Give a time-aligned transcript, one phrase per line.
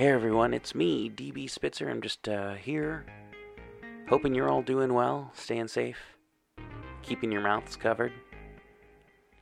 [0.00, 1.90] Hey everyone, it's me, DB Spitzer.
[1.90, 3.04] I'm just uh, here,
[4.08, 5.98] hoping you're all doing well, staying safe,
[7.02, 8.14] keeping your mouths covered,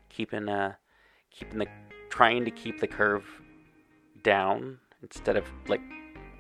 [0.09, 0.73] keeping uh,
[1.31, 1.69] keeping the
[2.11, 3.25] trying to keep the curve
[4.25, 5.81] down instead of like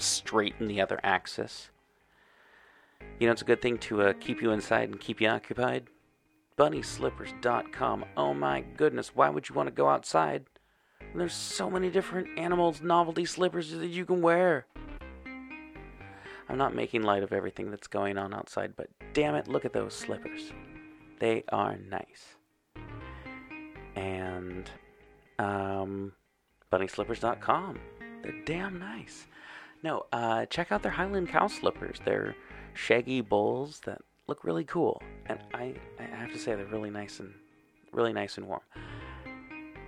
[0.00, 1.70] straight in the other axis.
[3.20, 5.86] You know, it's a good thing to uh, keep you inside and keep you occupied.
[6.58, 8.04] BunnySlippers.com.
[8.16, 10.46] Oh my goodness, why would you want to go outside?
[11.14, 14.66] There's so many different animals novelty slippers that you can wear.
[16.48, 19.72] I'm not making light of everything that's going on outside, but damn it, look at
[19.72, 20.52] those slippers.
[21.18, 22.36] They are nice.
[23.96, 24.70] And
[25.38, 26.12] um
[26.72, 27.78] bunnyslippers.com.
[28.22, 29.26] They're damn nice.
[29.82, 31.98] No, uh, check out their Highland cow slippers.
[32.04, 32.34] They're
[32.74, 37.20] shaggy bowls that look really cool, and I, I have to say they're really nice
[37.20, 37.32] and
[37.92, 38.60] really nice and warm.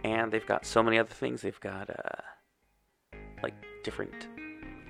[0.04, 1.42] And they've got so many other things.
[1.42, 3.54] They've got uh, like
[3.84, 4.28] different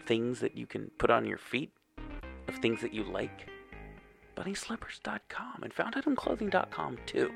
[0.06, 1.72] things that you can put on your feet
[2.48, 3.48] of things that you like.
[4.36, 7.30] BunnySlippers.com and FoundItemClothing.com too.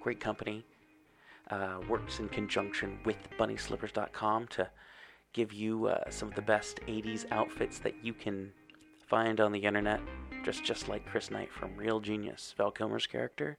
[0.00, 0.64] Great company.
[1.50, 4.70] Uh, works in conjunction with BunnySlippers.com to
[5.34, 8.50] give you uh, some of the best 80s outfits that you can
[9.06, 10.00] find on the internet,
[10.44, 13.58] just just like Chris Knight from Real Genius, Val Kilmer's character.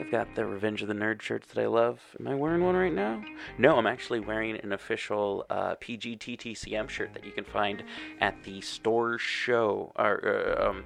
[0.00, 2.00] They've got the Revenge of the Nerd shirts that I love.
[2.18, 3.22] Am I wearing one right now?
[3.58, 7.84] No, I'm actually wearing an official uh, PGTTCM shirt that you can find
[8.18, 10.84] at the store show or uh, um,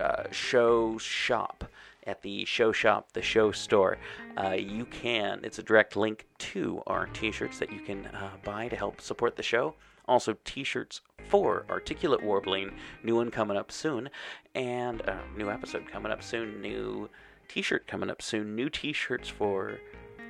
[0.00, 1.64] uh, show shop
[2.06, 3.98] at the show shop, the show store.
[4.40, 5.40] Uh, you can.
[5.42, 9.34] It's a direct link to our T-shirts that you can uh, buy to help support
[9.34, 9.74] the show.
[10.06, 14.08] Also, T-shirts for Articulate Warbling, new one coming up soon,
[14.54, 16.60] and uh, new episode coming up soon.
[16.60, 17.10] New
[17.48, 18.54] T-shirt coming up soon.
[18.54, 19.78] New T-shirts for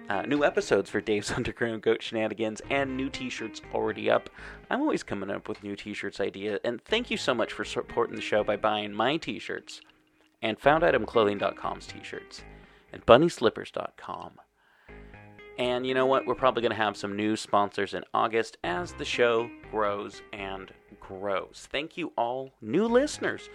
[0.09, 4.31] uh, new episodes for Dave's Underground Goat Shenanigans and new t-shirts already up.
[4.70, 8.17] I'm always coming up with new t-shirts idea, and thank you so much for supporting
[8.17, 9.81] the show by buying my t-shirts
[10.42, 12.42] and FoundItemClothing.com's t-shirts
[12.92, 14.33] and BunnySlippers.com.
[15.58, 16.27] And you know what?
[16.27, 20.70] We're probably going to have some new sponsors in August as the show grows and
[21.00, 21.67] grows.
[21.70, 23.48] Thank you all, new listeners.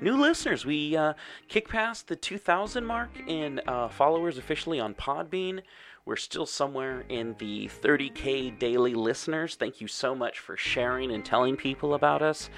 [0.00, 1.14] New listeners, we uh,
[1.48, 5.62] kick past the 2,000 mark in uh, followers officially on Podbean.
[6.04, 9.56] We're still somewhere in the 30k daily listeners.
[9.56, 12.50] Thank you so much for sharing and telling people about us.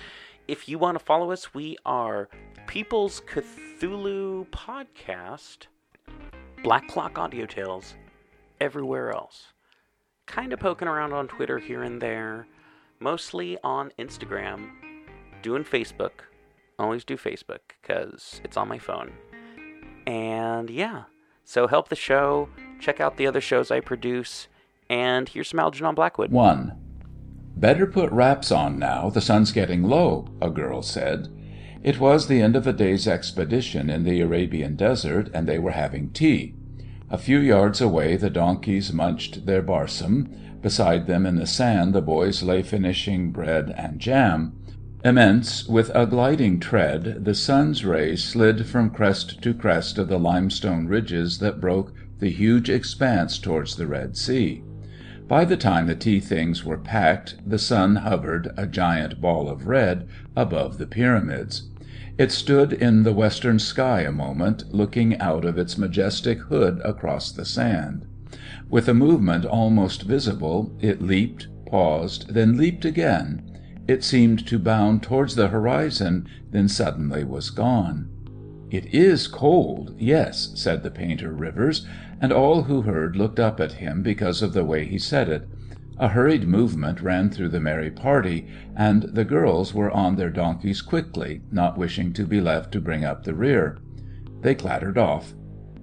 [0.46, 2.28] If you want to follow us, we are
[2.66, 5.66] People's Cthulhu Podcast,
[6.62, 7.94] Black Clock Audio Tales,
[8.60, 9.52] everywhere else.
[10.26, 12.46] Kind of poking around on Twitter here and there,
[13.00, 14.70] mostly on Instagram,
[15.42, 16.22] doing Facebook.
[16.78, 19.12] Always do Facebook because it's on my phone.
[20.06, 21.04] And yeah,
[21.44, 22.48] so help the show,
[22.78, 24.48] check out the other shows I produce,
[24.88, 26.30] and here's some Algernon Blackwood.
[26.30, 26.72] 1.
[27.56, 31.28] Better put wraps on now, the sun's getting low, a girl said.
[31.82, 35.72] It was the end of a day's expedition in the Arabian desert, and they were
[35.72, 36.54] having tea.
[37.12, 40.28] A few yards away the donkeys munched their barsom.
[40.62, 44.52] Beside them in the sand the boys lay finishing bread and jam.
[45.04, 50.20] Immense, with a gliding tread, the sun's rays slid from crest to crest of the
[50.20, 54.62] limestone ridges that broke the huge expanse towards the Red Sea.
[55.26, 59.66] By the time the tea things were packed the sun hovered, a giant ball of
[59.66, 60.06] red,
[60.36, 61.70] above the Pyramids.
[62.20, 67.32] It stood in the western sky a moment, looking out of its majestic hood across
[67.32, 68.04] the sand.
[68.68, 73.40] With a movement almost visible it leaped, paused, then leaped again.
[73.88, 78.10] It seemed to bound towards the horizon, then suddenly was gone.
[78.70, 81.86] "It is cold, yes," said the painter Rivers,
[82.20, 85.48] and all who heard looked up at him because of the way he said it.
[86.00, 90.80] A hurried movement ran through the merry party, and the girls were on their donkeys
[90.80, 93.76] quickly, not wishing to be left to bring up the rear.
[94.40, 95.34] They clattered off.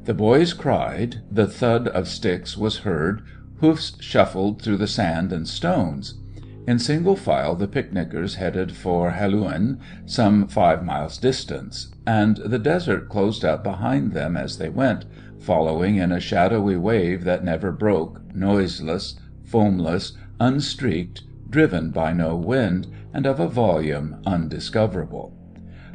[0.05, 3.21] The boys cried, the thud of sticks was heard,
[3.59, 6.19] hoofs shuffled through the sand and stones.
[6.65, 9.77] In single file the picnickers headed for Helouan,
[10.07, 15.05] some five miles distant, and the desert closed up behind them as they went,
[15.37, 22.87] following in a shadowy wave that never broke, noiseless, foamless, unstreaked, driven by no wind,
[23.13, 25.33] and of a volume undiscoverable.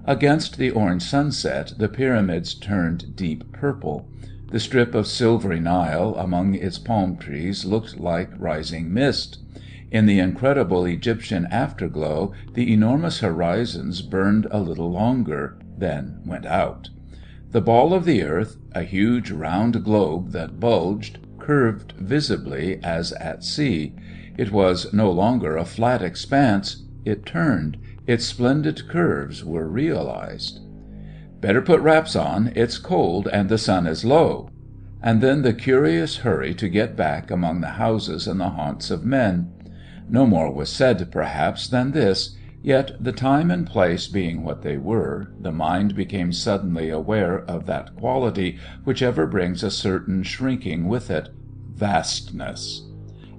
[0.04, 4.08] Against the orange sunset the Pyramids turned deep purple.
[4.50, 9.38] The strip of silvery Nile among its palm trees looked like rising mist.
[9.90, 16.88] In the incredible Egyptian afterglow the enormous horizons burned a little longer, then went out.
[17.50, 23.44] The ball of the earth, a huge round globe that bulged, curved visibly as at
[23.44, 23.92] sea.
[24.38, 26.84] It was no longer a flat expanse.
[27.04, 27.76] It turned.
[28.06, 30.60] Its splendid curves were realized.
[31.40, 32.52] "Better put wraps on.
[32.54, 34.48] It's cold, and the sun is low."
[35.02, 39.04] And then the curious hurry to get back among the houses and the haunts of
[39.04, 39.50] men.
[40.08, 44.76] No more was said, perhaps, than this, yet, the time and place being what they
[44.76, 50.88] were, the mind became suddenly aware of that quality which ever brings a certain shrinking
[50.88, 51.29] with it
[51.75, 52.82] vastness.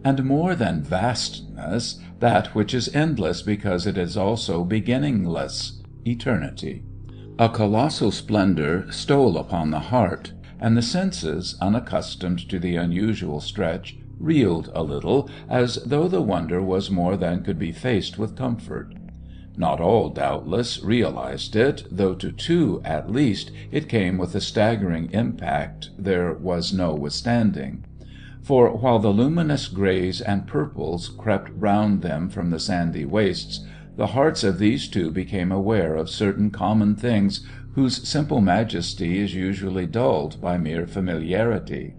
[0.04, 6.84] And more than vastness, that which is endless because it is also beginningless eternity.
[7.40, 13.98] A colossal splendour stole upon the heart, and the senses, unaccustomed to the unusual stretch,
[14.20, 18.94] reeled a little, as though the wonder was more than could be faced with comfort.
[19.56, 25.12] Not all, doubtless, realized it, though to two, at least, it came with a staggering
[25.12, 27.84] impact there was no withstanding.
[28.42, 33.66] For while the luminous greys and purples crept round them from the sandy wastes,
[33.96, 37.46] the hearts of these two became aware of certain common things
[37.76, 41.94] whose simple majesty is usually dulled by mere familiarity.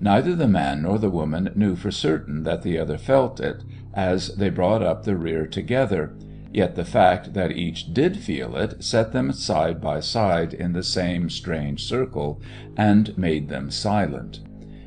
[0.00, 3.62] Neither the man nor the woman knew for certain that the other felt it,
[3.94, 6.14] as they brought up the rear together,
[6.52, 10.82] yet the fact that each did feel it set them side by side in the
[10.82, 12.40] same strange circle,
[12.76, 14.40] and made them silent.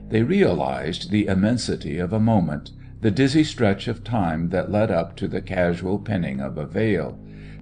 [0.09, 2.71] They realized the immensity of a moment,
[3.01, 7.17] the dizzy stretch of time that led up to the casual pinning of a veil,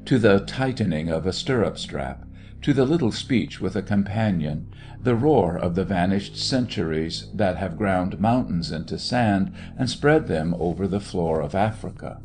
[0.06, 2.26] to the tightening of a stirrup strap,
[2.62, 4.68] to the little speech with a companion,
[5.02, 10.56] the roar of the vanished centuries that have ground mountains into sand and spread them
[10.60, 12.20] over the floor of Africa;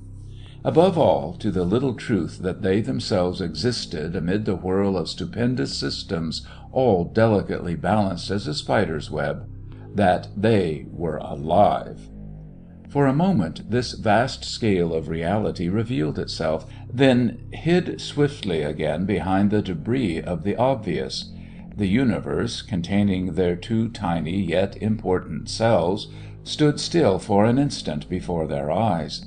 [0.66, 5.78] above all, to the little truth that they themselves existed amid the whirl of stupendous
[5.78, 9.48] systems all delicately balanced as a spider's web
[9.94, 12.08] that they were alive.
[12.88, 19.52] For a moment this vast scale of reality revealed itself, then hid swiftly again behind
[19.52, 21.32] the débris of the obvious.
[21.76, 26.08] The universe, containing their two tiny yet important selves,
[26.42, 29.26] stood still for an instant before their eyes.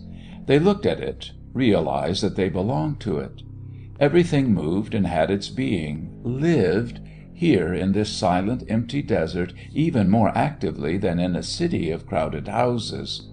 [0.49, 3.43] They looked at it, realized that they belonged to it.
[3.99, 6.99] Everything moved and had its being, lived,
[7.31, 12.47] here in this silent, empty desert even more actively than in a city of crowded
[12.47, 13.29] houses.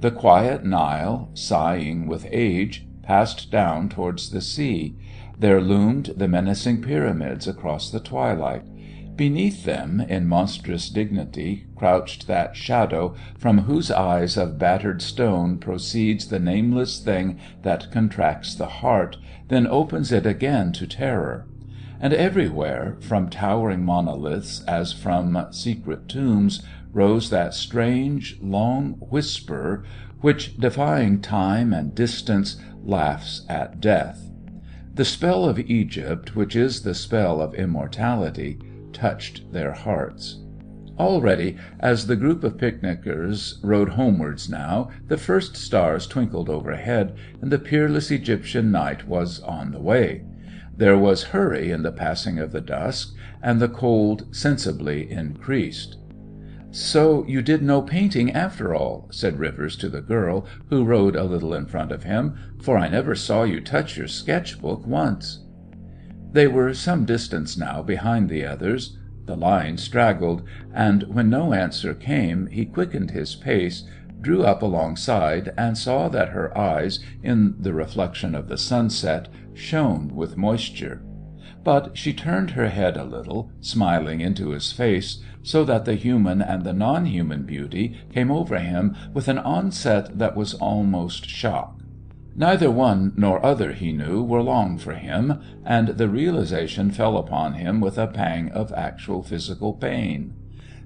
[0.00, 4.96] The quiet Nile, sighing with age, passed down towards the sea;
[5.38, 8.62] there loomed the menacing pyramids across the twilight;
[9.16, 16.28] beneath them, in monstrous dignity, crouched that Shadow from whose eyes of battered stone proceeds
[16.28, 19.16] the nameless thing that contracts the heart,
[19.48, 21.46] then opens it again to terror.
[22.00, 26.62] And everywhere, from towering monoliths as from secret tombs,
[26.92, 29.84] rose that strange, long whisper
[30.20, 34.30] which, defying time and distance, laughs at death.
[34.94, 38.58] The spell of Egypt, which is the spell of immortality,
[39.04, 40.40] touched their hearts.
[40.98, 47.50] Already, as the group of picnickers rode homewards now, the first stars twinkled overhead, and
[47.50, 50.24] the peerless Egyptian night was on the way.
[50.74, 55.98] There was hurry in the passing of the dusk, and the cold sensibly increased.
[56.70, 61.24] "So you did no painting, after all," said Rivers to the girl, who rode a
[61.24, 65.43] little in front of him, "for I never saw you touch your sketch book once."
[66.34, 68.98] They were some distance now behind the others.
[69.24, 70.42] The line straggled,
[70.74, 73.84] and when no answer came he quickened his pace,
[74.20, 80.12] drew up alongside, and saw that her eyes, in the reflection of the sunset, shone
[80.12, 81.02] with moisture.
[81.62, 86.42] But she turned her head a little, smiling into his face, so that the human
[86.42, 91.73] and the non human beauty came over him with an onset that was almost shock.
[92.36, 97.54] Neither one nor other, he knew, were long for him, and the realization fell upon
[97.54, 100.34] him with a pang of actual physical pain.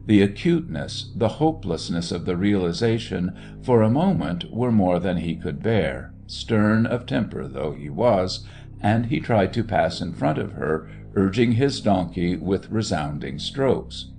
[0.05, 5.62] The acuteness, the hopelessness of the realization, for a moment were more than he could
[5.62, 8.47] bear, stern of temper though he was,
[8.81, 14.11] and he tried to pass in front of her, urging his donkey with resounding strokes.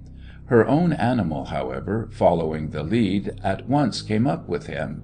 [0.45, 5.03] Her own animal, however, following the lead, at once came up with him.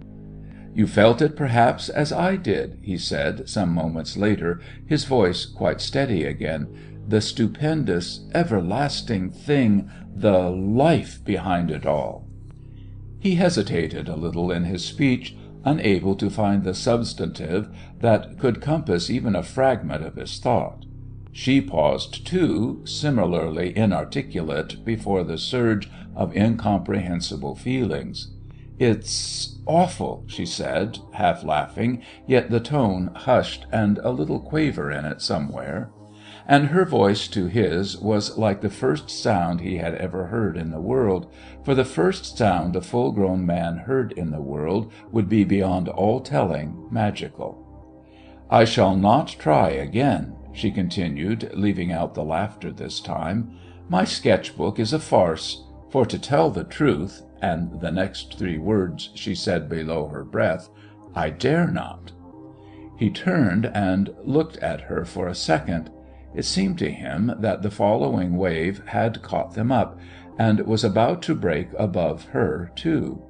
[0.75, 5.79] "You felt it, perhaps, as I did," he said, some moments later, his voice quite
[5.79, 6.67] steady again
[7.07, 12.27] the stupendous, everlasting thing, the life behind it all."
[13.19, 17.69] He hesitated a little in his speech, unable to find the substantive
[18.01, 20.85] that could compass even a fragment of his thought.
[21.31, 28.34] She paused, too, similarly inarticulate before the surge of incomprehensible feelings.
[28.77, 35.05] It's awful," she said, half laughing, yet the tone hushed and a little quaver in
[35.05, 35.91] it somewhere.
[36.47, 40.71] And her voice to his was like the first sound he had ever heard in
[40.71, 41.31] the world,
[41.63, 45.87] for the first sound a full grown man heard in the world would be beyond
[45.87, 47.57] all telling magical.
[48.49, 53.57] "I shall not try again," she continued, leaving out the laughter this time.
[53.89, 58.57] "My sketch book is a farce, for to tell the truth," and the next three
[58.57, 60.67] words she said below her breath,
[61.13, 62.11] "I dare not."
[62.97, 65.91] He turned and looked at her for a second.
[66.33, 69.99] It seemed to him that the following wave had caught them up,
[70.39, 73.21] and was about to break above her, too.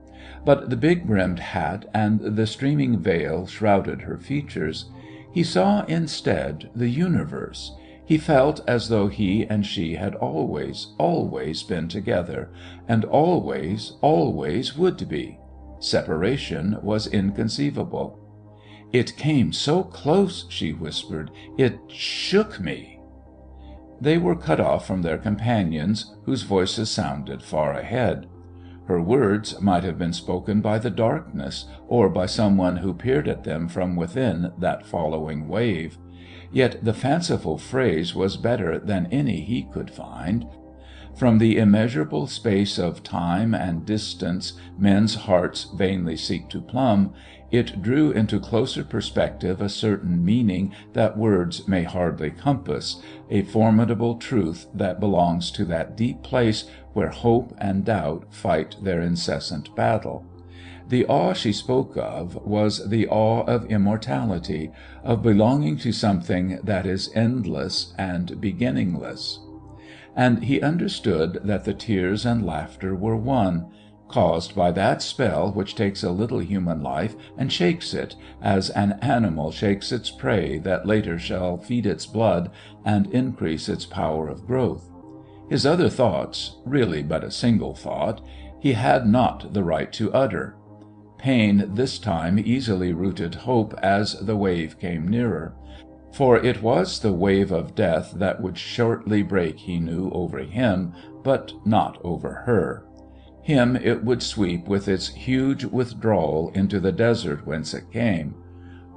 [0.46, 4.90] But the big brimmed hat and the streaming veil shrouded her features.
[5.34, 7.76] He saw instead the universe.
[8.06, 12.52] He felt as though he and she had always, always been together,
[12.88, 15.40] and always, always would be.
[15.80, 18.20] Separation was inconceivable.
[18.94, 21.32] "It came so close," she whispered.
[21.58, 23.00] "It shook me."
[24.00, 28.28] They were cut off from their companions, whose voices sounded far ahead.
[28.88, 33.28] Her words might have been spoken by the darkness, or by some one who peered
[33.28, 35.98] at them from within that following wave.
[36.52, 40.46] Yet the fanciful phrase was better than any he could find.
[41.16, 47.14] From the immeasurable space of time and distance men's hearts vainly seek to plumb,
[47.52, 54.16] it drew into closer perspective a certain meaning that words may hardly compass, a formidable
[54.16, 60.26] truth that belongs to that deep place where hope and doubt fight their incessant battle.
[60.90, 64.70] The awe she spoke of was the awe of immortality,
[65.02, 69.40] of belonging to something that is endless and beginningless.
[70.16, 73.68] And he understood that the tears and laughter were one,
[74.08, 78.94] caused by that spell which takes a little human life and shakes it, as an
[79.02, 82.52] animal shakes its prey that later shall feed its blood
[82.86, 84.90] and increase its power of growth.
[85.50, 88.22] His other thoughts, really but a single thought,
[88.60, 90.56] he had not the right to utter.
[91.18, 95.56] Pain this time easily routed hope as the wave came nearer.
[96.16, 100.94] For it was the wave of death that would shortly break, he knew, over him,
[101.24, 102.86] but not over her.
[103.42, 108.34] Him it would sweep with its huge withdrawal into the desert whence it came.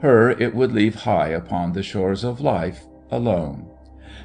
[0.00, 3.68] Her it would leave high upon the shores of life, alone.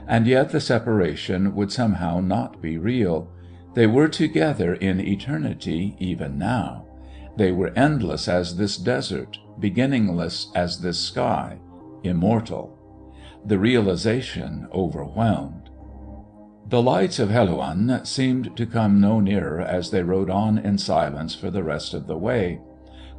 [0.07, 3.27] And yet the separation would somehow not be real.
[3.73, 6.85] They were together in eternity even now.
[7.37, 11.57] They were endless as this desert, beginningless as this sky,
[12.03, 12.77] immortal.
[13.45, 15.69] The realization overwhelmed.
[16.69, 21.35] The lights of Helouan seemed to come no nearer as they rode on in silence
[21.35, 22.61] for the rest of the way.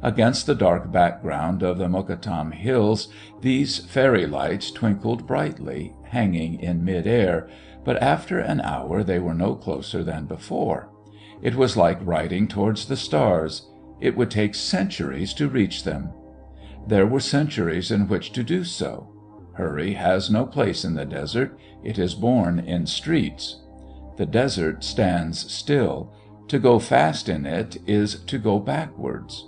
[0.01, 3.07] Against the dark background of the Mokattam Hills
[3.41, 7.47] these fairy lights twinkled brightly, hanging in mid air,
[7.83, 10.89] but after an hour they were no closer than before.
[11.41, 13.69] It was like riding towards the stars.
[14.01, 16.09] It would take centuries to reach them.
[16.87, 19.14] There were centuries in which to do so.
[19.55, 21.57] Hurry has no place in the desert.
[21.83, 23.57] It is born in streets.
[24.17, 26.13] The desert stands still.
[26.49, 29.47] To go fast in it is to go backwards.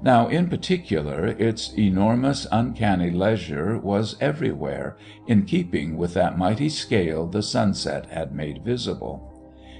[0.00, 7.26] Now, in particular, its enormous, uncanny leisure was everywhere, in keeping with that mighty scale
[7.26, 9.34] the sunset had made visible.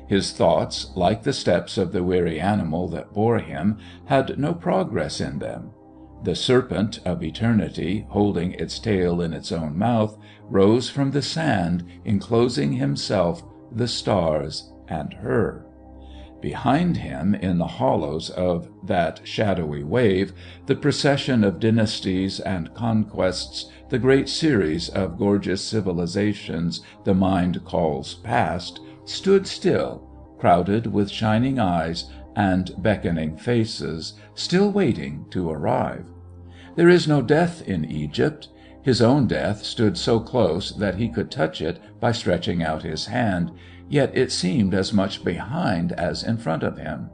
[0.08, 5.20] His thoughts, like the steps of the weary animal that bore him, had no progress
[5.20, 5.70] in them.
[6.24, 11.84] The serpent of eternity, holding its tail in its own mouth, rose from the sand,
[12.04, 15.64] enclosing himself, the stars, and her.
[16.40, 20.32] Behind him, in the hollows of that shadowy wave,
[20.66, 28.14] the procession of dynasties and conquests, the great series of gorgeous civilizations the mind calls
[28.14, 30.08] past, stood still,
[30.38, 36.06] crowded with shining eyes and beckoning faces, still waiting to arrive.
[36.76, 38.48] There is no death in Egypt.
[38.80, 43.06] His own death stood so close that he could touch it by stretching out his
[43.06, 43.50] hand,
[43.88, 47.10] yet it seemed as much behind as in front of him.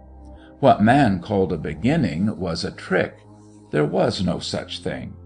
[0.61, 3.17] What man called a beginning was a trick.
[3.71, 5.17] There was no such thing.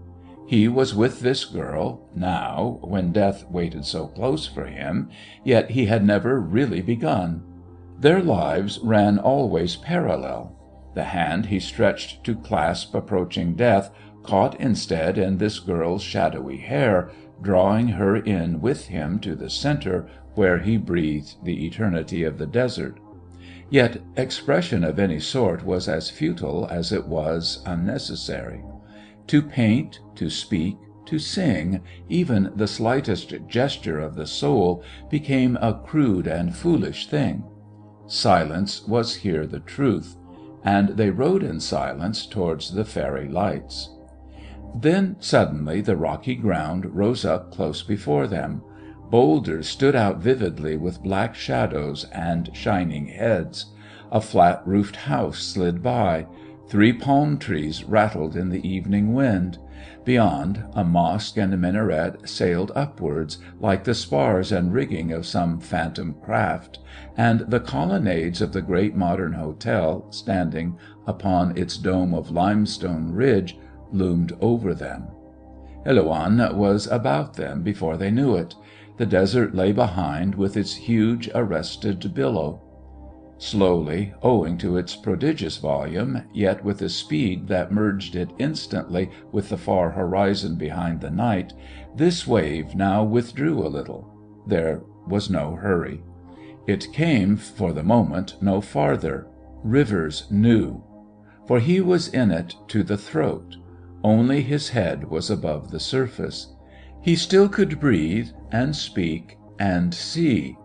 [0.47, 5.09] He was with this girl, now, when death waited so close for him,
[5.43, 7.43] yet he had never really begun.
[7.99, 10.55] Their lives ran always parallel.
[10.93, 13.91] The hand he stretched to clasp approaching death
[14.23, 20.07] caught instead in this girl's shadowy hair, drawing her in with him to the centre
[20.35, 22.99] where he breathed the eternity of the desert.
[23.69, 28.63] Yet expression of any sort was as futile as it was unnecessary.
[29.27, 35.73] To paint, to speak, to sing, even the slightest gesture of the soul, became a
[35.73, 37.43] crude and foolish thing.
[38.09, 40.17] Silence was here the truth.
[40.63, 43.91] And they rode in silence towards the fairy lights.
[44.75, 48.61] Then suddenly the rocky ground rose up close before them.
[49.09, 53.67] Boulders stood out vividly with black shadows and shining heads.
[54.11, 56.27] A flat roofed house slid by.
[56.67, 59.57] Three palm trees rattled in the evening wind.
[60.09, 66.15] Beyond, a mosque and minaret sailed upwards, like the spars and rigging of some phantom
[66.15, 66.79] craft,
[67.15, 70.75] and the colonnades of the great modern hotel, standing
[71.05, 73.59] upon its dome of limestone ridge,
[73.91, 75.09] loomed over them.
[75.85, 78.55] Helouan was about them before they knew it.
[78.97, 82.63] The desert lay behind with its huge, arrested billow.
[83.41, 89.47] Slowly, owing to its prodigious volume, yet with a speed that merged it instantly with
[89.47, 91.53] the far horizon behind the night,
[91.95, 94.13] this wave now withdrew a little.
[94.45, 96.03] There was no hurry.
[96.67, 99.27] It came, for the moment, no farther.
[99.63, 100.83] Rivers knew.
[101.47, 103.55] For he was in it to the throat.
[104.03, 106.53] Only his head was above the surface.
[107.01, 110.57] He still could breathe, and speak, and see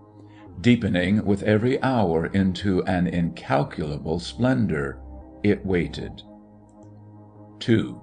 [0.61, 4.99] deepening with every hour into an incalculable splendour.
[5.43, 6.23] It waited.
[7.69, 7.97] II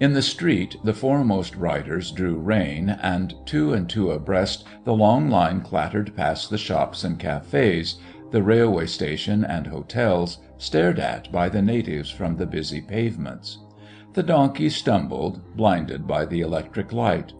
[0.00, 5.30] In the street the foremost riders drew rein, and two and two abreast the long
[5.30, 7.96] line clattered past the shops and cafés,
[8.30, 13.58] the railway station and hotels, stared at by the natives from the busy pavements.
[14.12, 17.32] The donkeys stumbled, blinded by the electric light.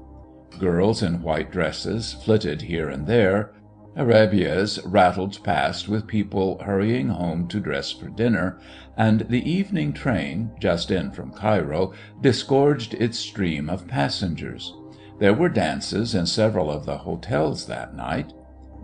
[0.59, 3.53] Girls in white dresses flitted here and there.
[3.95, 8.59] Arabias rattled past with people hurrying home to dress for dinner,
[8.97, 14.75] and the evening train, just in from Cairo, disgorged its stream of passengers.
[15.19, 18.33] There were dances in several of the hotels that night.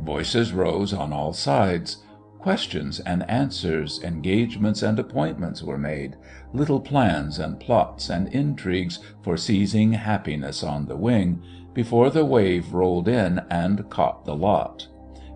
[0.00, 1.98] Voices rose on all sides.
[2.38, 6.16] Questions and answers, engagements and appointments were made,
[6.52, 11.40] little plans and plots and intrigues for seizing happiness on the wing,
[11.74, 14.86] before the wave rolled in and caught the lot.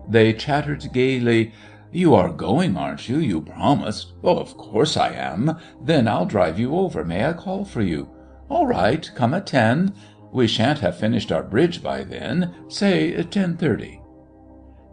[0.07, 1.51] They chattered gaily.
[1.91, 3.17] "You are going, aren't you?
[3.17, 7.03] You promised." Oh, "Of course I am." "Then I'll drive you over.
[7.03, 8.09] May I call for you?"
[8.49, 9.09] "All right.
[9.15, 9.93] Come at ten."
[10.31, 12.53] "We shan't have finished our bridge by then.
[12.67, 14.01] Say uh, ten thirty."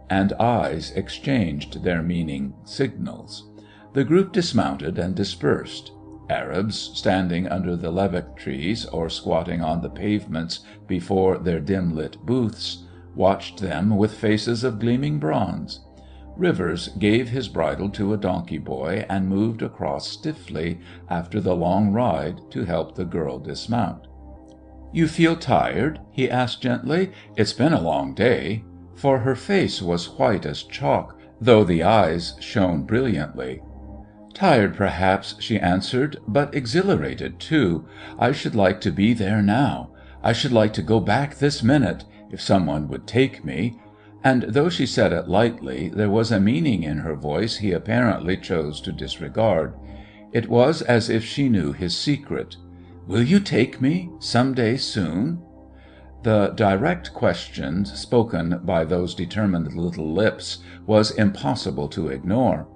[0.08, 3.50] And eyes exchanged their meaning signals.
[3.92, 5.92] The group dismounted and dispersed.
[6.30, 12.16] Arabs, standing under the lebbek trees or squatting on the pavements before their dim lit
[12.24, 15.80] booths, watched them with faces of gleaming bronze.
[16.36, 21.92] Rivers gave his bridle to a donkey boy and moved across stiffly, after the long
[21.92, 24.06] ride, to help the girl dismount.
[24.92, 27.12] "You feel tired?" he asked gently.
[27.36, 32.34] "It's been a long day." For her face was white as chalk, though the eyes
[32.40, 33.60] shone brilliantly.
[34.34, 37.84] "Tired, perhaps," she answered, "but exhilarated, too.
[38.18, 39.90] I should like to be there now.
[40.24, 43.78] I should like to go back this minute if some one would take me."
[44.24, 48.36] And though she said it lightly, there was a meaning in her voice he apparently
[48.36, 49.74] chose to disregard.
[50.32, 52.56] It was as if she knew his secret.
[53.06, 55.42] "Will you take me some day soon?"
[56.24, 62.66] The direct question, spoken by those determined little lips, was impossible to ignore.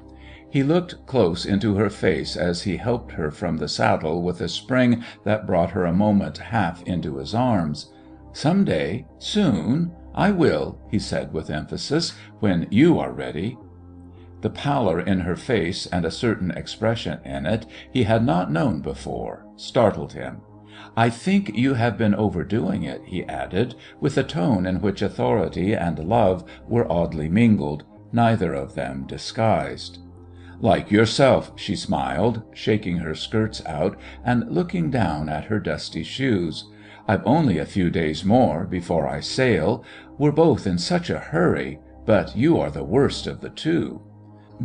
[0.50, 4.48] He looked close into her face as he helped her from the saddle with a
[4.48, 7.92] spring that brought her a moment half into his arms.
[8.32, 13.58] "Some day soon I will," he said with emphasis, "when you are ready."
[14.40, 18.80] The pallor in her face and a certain expression in it he had not known
[18.80, 20.40] before startled him.
[20.96, 25.74] "I think you have been overdoing it," he added, with a tone in which authority
[25.74, 29.98] and love were oddly mingled, neither of them disguised.
[30.60, 36.68] "Like yourself," she smiled, shaking her skirts out and looking down at her dusty shoes.
[37.06, 39.84] "I've only a few days more before I sail.
[40.18, 44.00] We're both in such a hurry, but you are the worst of the two."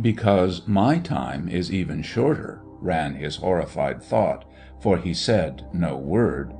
[0.00, 4.44] "Because my time is even shorter," ran his horrified thought,
[4.80, 6.52] for he said no word.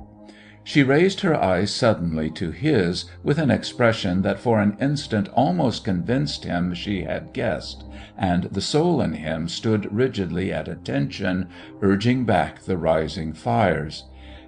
[0.67, 5.85] She raised her eyes suddenly to his, with an expression that for an instant almost
[5.85, 7.83] convinced him she had guessed,
[8.17, 11.49] and the soul in him stood rigidly at attention,
[11.83, 14.05] urging back the rising fires.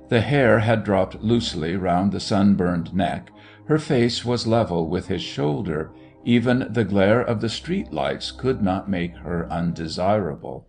[0.10, 3.30] The hair had dropped loosely round the sunburned neck,
[3.66, 5.92] her face was level with his shoulder.
[6.26, 10.67] Even the glare of the street lights could not make her undesirable.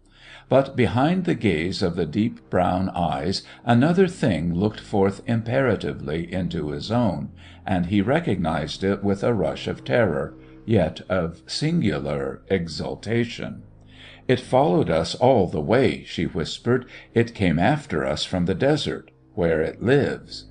[0.48, 6.70] But behind the gaze of the deep brown eyes another thing looked forth imperatively into
[6.70, 7.28] his own,
[7.66, 10.32] and he recognized it with a rush of terror,
[10.64, 13.62] yet of singular exultation.
[14.26, 16.87] "It followed us all the way," she whispered.
[17.12, 20.46] "It came after us from the desert where it lives."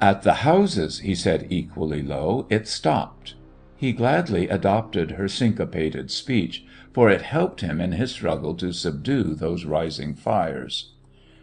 [0.00, 3.34] "At the houses," he said equally low, "it stopped."
[3.76, 6.64] He gladly adopted her syncopated speech,
[6.94, 10.92] for it helped him in his struggle to subdue those rising fires.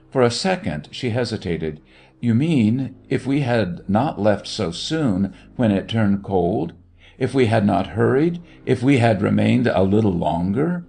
[0.10, 1.82] For a second she hesitated.
[2.22, 6.72] "You mean if we had not left so soon, when it turned cold?
[7.20, 8.40] If we had not hurried?
[8.66, 10.86] If we had remained a little longer?"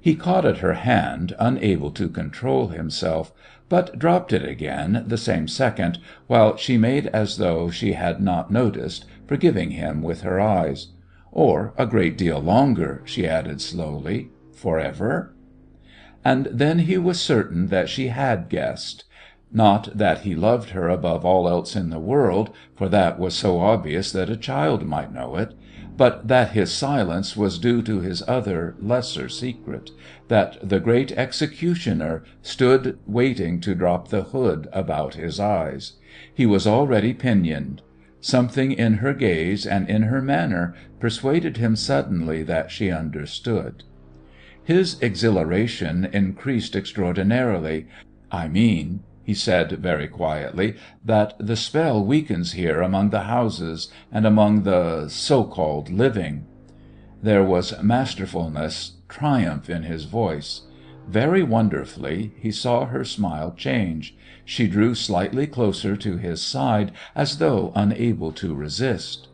[0.00, 3.32] He caught at her hand, unable to control himself,
[3.68, 8.50] but dropped it again the same second, while she made as though she had not
[8.50, 10.88] noticed, forgiving him with her eyes.
[11.32, 14.30] "Or a great deal longer," she added slowly.
[14.52, 15.32] "Forever?"
[16.24, 19.04] And then he was certain that she had guessed.
[19.52, 23.60] Not that he loved her above all else in the world, for that was so
[23.60, 25.54] obvious that a child might know it,
[25.96, 29.92] but that his silence was due to his other, lesser secret
[30.26, 35.92] that the great executioner stood waiting to drop the hood about his eyes.
[36.34, 37.82] He was already pinioned.
[38.20, 43.82] Something in her gaze and in her manner persuaded him suddenly that she understood.
[44.62, 47.86] His exhilaration increased extraordinarily.
[48.30, 54.26] "I mean," he said very quietly, "that the spell weakens here among the houses and
[54.26, 56.44] among the so called living."
[57.22, 60.62] There was masterfulness, triumph in his voice.
[61.08, 64.14] Very wonderfully he saw her smile change.
[64.52, 69.28] She drew slightly closer to his side as though unable to resist.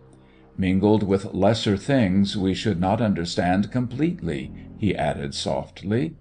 [0.59, 6.17] "Mingled with lesser things we should not understand completely," he added softly.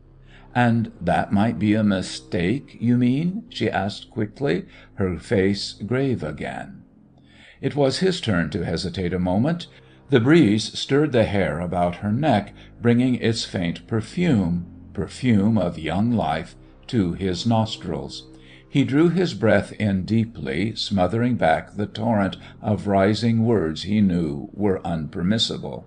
[0.55, 6.83] "And that might be a mistake, you mean?" she asked quickly, her face grave again.
[7.59, 9.67] It was his turn to hesitate a moment.
[10.09, 16.13] The breeze stirred the hair about her neck, bringing its faint perfume perfume of young
[16.13, 16.55] life
[16.87, 18.29] to his nostrils.
[18.75, 24.49] He drew his breath in deeply, smothering back the torrent of rising words he knew
[24.51, 25.85] were unpermissible.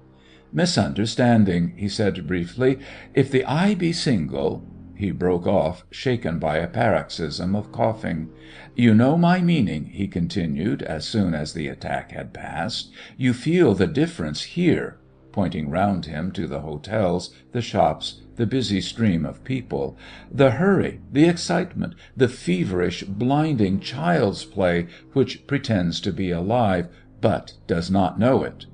[0.55, 2.79] "Misunderstanding," he said briefly.
[3.13, 8.31] "If the eye be single" He broke off, shaken by a paroxysm of coughing.
[8.75, 12.91] "You know my meaning," he continued, as soon as the attack had passed.
[13.19, 14.97] "You feel the difference here,"
[15.39, 19.97] pointing round him to the hotels, the shops, the busy stream of people.
[20.33, 26.89] "The hurry, the excitement, the feverish, blinding child's play which pretends to be alive,
[27.21, 28.67] but does not know it."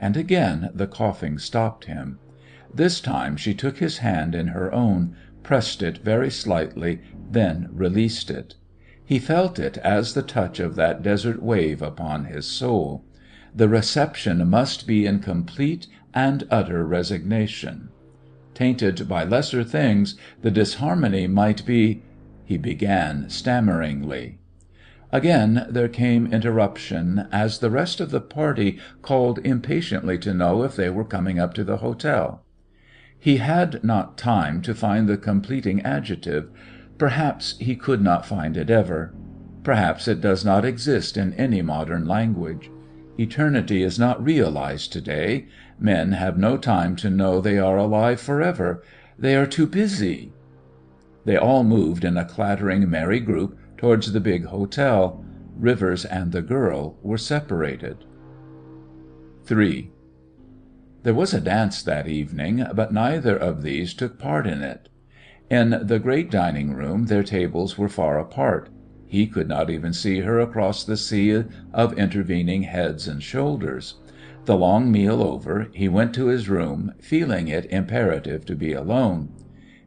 [0.00, 2.18] And again the coughing stopped him.
[2.72, 7.00] This time she took his hand in her own, pressed it very slightly,
[7.30, 8.54] then released it.
[9.04, 13.04] He felt it as the touch of that desert wave upon his soul.
[13.54, 17.90] The reception must be in complete and utter resignation.
[18.54, 22.02] Tainted by lesser things, the disharmony might be
[22.42, 24.38] he began stammeringly.
[25.12, 30.74] Again there came interruption, as the rest of the party called impatiently to know if
[30.74, 32.42] they were coming up to the hotel.
[33.18, 36.48] He had not time to find the completing adjective.
[36.96, 39.12] Perhaps he could not find it ever.
[39.62, 42.70] Perhaps it does not exist in any modern language.
[43.18, 45.46] Eternity is not realized to day.
[45.78, 48.82] Men have no time to know they are alive forever.
[49.18, 50.32] They are too busy.
[51.24, 55.24] They all moved in a clattering, merry group towards the big hotel.
[55.56, 58.04] Rivers and the girl were separated.
[59.50, 59.90] III
[61.02, 64.88] There was a dance that evening, but neither of these took part in it.
[65.48, 68.68] In the great dining room their tables were far apart.
[69.08, 74.00] He could not even see her across the sea of intervening heads and shoulders.
[74.46, 79.28] The long meal over, he went to his room, feeling it imperative to be alone.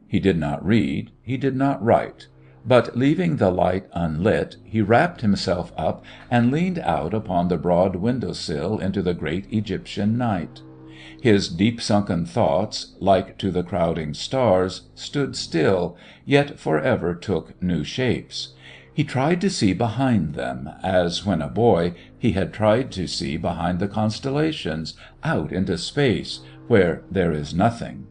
[0.08, 2.28] He did not read, he did not write;
[2.66, 7.96] but, leaving the light unlit, he wrapped himself up and leaned out upon the broad
[7.96, 10.62] window sill into the great Egyptian night.
[11.20, 17.84] His deep sunken thoughts, like to the crowding stars, stood still, yet forever took new
[17.84, 18.54] shapes.
[19.00, 23.38] He tried to see behind them, as, when a boy, he had tried to see
[23.38, 24.92] behind the constellations,
[25.24, 28.08] out into space, where there is nothing.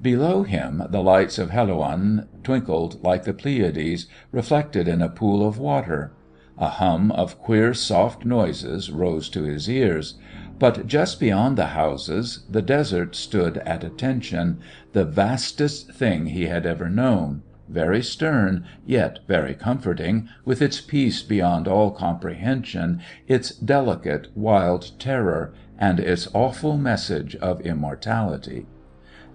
[0.00, 5.58] Below him the lights of Helouan twinkled like the Pleiades reflected in a pool of
[5.58, 6.12] water.
[6.56, 10.14] A hum of queer, soft noises rose to his ears.
[10.60, 14.60] But just beyond the houses the desert stood at attention,
[14.92, 21.22] the vastest thing he had ever known, very stern, yet very comforting, with its peace
[21.22, 28.66] beyond all comprehension, its delicate, wild terror, and its awful message of immortality.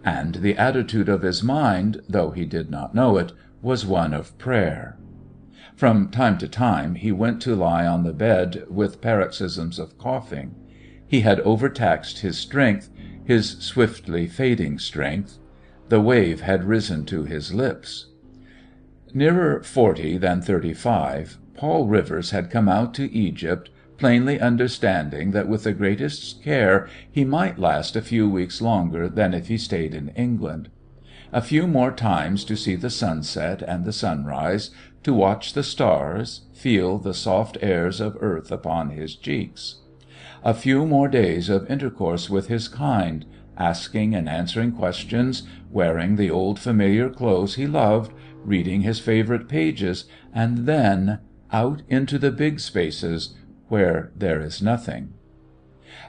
[0.04, 4.38] And the attitude of his mind, though he did not know it, was one of
[4.38, 4.98] prayer.
[5.76, 10.56] From time to time he went to lie on the bed with paroxysms of coughing.
[11.08, 12.90] He had overtaxed his strength,
[13.24, 15.38] his swiftly fading strength.
[15.90, 18.08] The wave had risen to his lips.
[19.14, 25.50] Nearer forty than thirty five, Paul Rivers had come out to Egypt, plainly understanding that
[25.50, 29.94] with the greatest care he might last a few weeks longer than if he stayed
[29.94, 30.70] in England.
[31.34, 34.72] A few more times to see the sunset and the sunrise,
[35.04, 39.82] to watch the stars, feel the soft airs of earth upon his cheeks
[40.44, 43.26] a few more days of intercourse with his kind,
[43.58, 48.12] asking and answering questions, wearing the old familiar clothes he loved,
[48.44, 51.20] reading his favourite pages, and then
[51.52, 53.36] out into the big spaces
[53.68, 55.14] where there is nothing.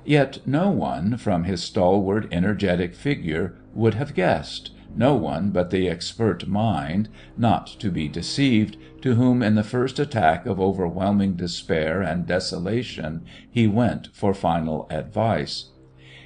[0.04, 5.88] Yet no one, from his stalwart, energetic figure, would have guessed no one but the
[5.88, 12.02] expert mind, not to be deceived, to whom in the first attack of overwhelming despair
[12.02, 15.70] and desolation he went for final advice.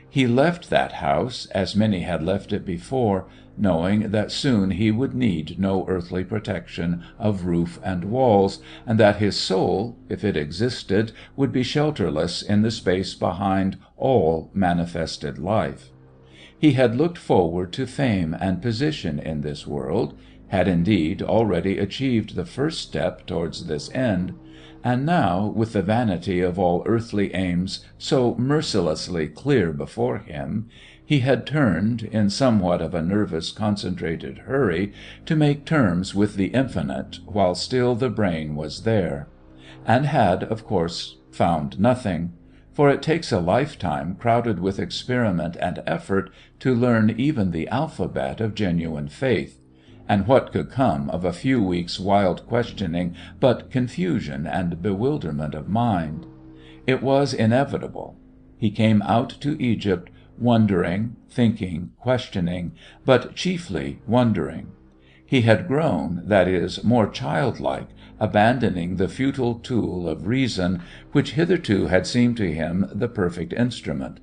[0.09, 3.27] He left that house, as many had left it before,
[3.59, 9.17] knowing that soon he would need no earthly protection of roof and walls, and that
[9.17, 15.91] his soul, if it existed, would be shelterless in the space behind all manifested life.
[16.59, 20.17] He had looked forward to fame and position in this world,
[20.49, 24.35] had indeed already achieved the first step towards this end,
[24.85, 30.69] and now, with the vanity of all earthly aims so mercilessly clear before him,
[31.07, 34.93] he had turned, in somewhat of a nervous concentrated hurry,
[35.25, 39.29] to make terms with the Infinite while still the brain was there;
[39.87, 42.33] and had, of course, found nothing
[42.73, 48.39] for it takes a lifetime crowded with experiment and effort to learn even the alphabet
[48.41, 49.59] of genuine faith
[50.09, 55.69] and what could come of a few weeks' wild questioning but confusion and bewilderment of
[55.69, 56.27] mind?
[56.87, 58.17] It was inevitable.
[58.59, 62.73] He came out to Egypt wondering, thinking, questioning,
[63.05, 64.69] but chiefly wondering.
[65.25, 67.89] He had grown, that is, more childlike,
[68.21, 70.81] abandoning the futile tool of reason,
[71.13, 74.21] which hitherto had seemed to him the perfect instrument.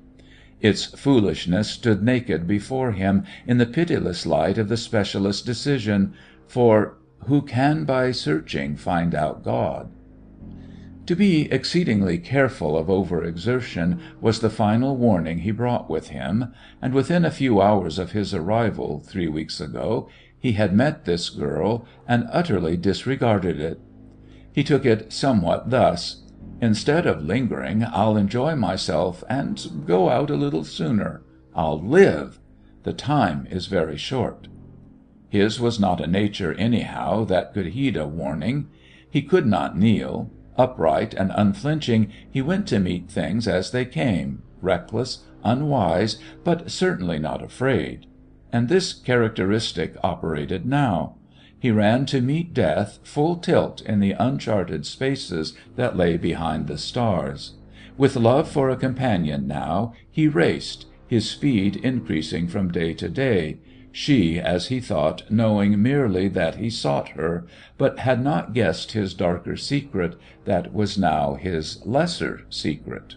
[0.60, 6.14] Its foolishness stood naked before him in the pitiless light of the specialist decision,
[6.46, 6.96] for
[7.26, 9.90] "who can by searching find out God?"
[11.06, 16.54] To be exceedingly careful of over exertion was the final warning he brought with him,
[16.80, 21.28] and within a few hours of his arrival, three weeks ago, he had met this
[21.28, 23.80] girl and utterly disregarded it.
[24.50, 26.22] He took it somewhat thus:
[26.62, 31.22] "Instead of lingering, I'll enjoy myself and go out a little sooner.
[31.54, 32.40] I'll live.
[32.84, 34.48] The time is very short."
[35.28, 38.68] His was not a nature, anyhow, that could heed a warning.
[39.10, 40.30] He could not kneel.
[40.56, 47.18] Upright and unflinching he went to meet things as they came, reckless, unwise, but certainly
[47.18, 48.06] not afraid.
[48.52, 51.16] And this characteristic operated now.
[51.58, 56.78] He ran to meet death full tilt in the uncharted spaces that lay behind the
[56.78, 57.54] stars.
[57.96, 63.58] With love for a companion now, he raced, his speed increasing from day to day,
[63.96, 67.46] she, as he thought, knowing merely that he sought her,
[67.78, 73.14] but had not guessed his darker secret, that was now his lesser secret.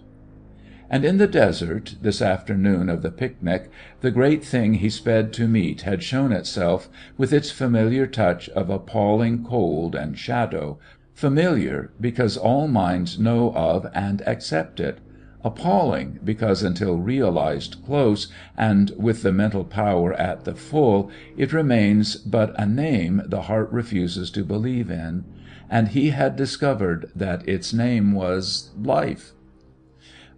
[0.88, 5.48] And in the desert, this afternoon of the picnic, the great thing he sped to
[5.48, 10.78] meet had shown itself, with its familiar touch of appalling cold and shadow,
[11.16, 15.00] familiar because all minds know of and accept it;
[15.48, 22.18] appalling because until realized close, and with the mental power at the full, it remains
[22.18, 25.24] but a name the heart refuses to believe in.
[25.70, 29.32] And he had discovered that its name was Life.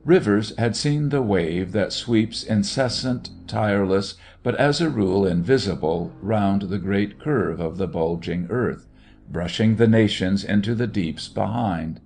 [0.06, 6.64] Rivers had seen the wave that sweeps incessant, tireless, but as a rule invisible, round
[6.64, 8.88] the great curve of the bulging earth,
[9.30, 12.00] brushing the nations into the deeps behind.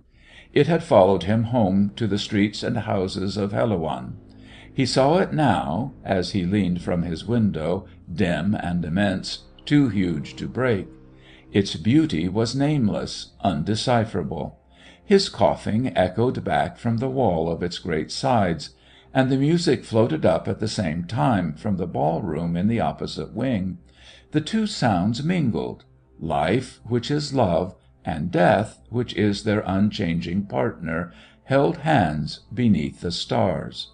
[0.54, 4.18] It had followed him home to the streets and houses of Helouan.
[4.72, 10.36] He saw it now, as he leaned from his window, dim and immense, too huge
[10.36, 10.88] to break.
[11.52, 14.60] Its beauty was nameless, undecipherable.
[15.04, 18.72] His coughing echoed back from the wall of its great sides.
[19.16, 23.32] and the music floated up at the same time from the ballroom in the opposite
[23.32, 23.78] wing.
[24.32, 25.86] The two sounds mingled
[26.20, 31.12] life, which is love, and death, which is their unchanging partner,
[31.46, 33.92] held hands beneath the stars.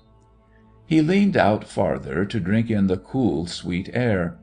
[0.85, 4.37] He leaned out farther to drink in the cool, sweet air.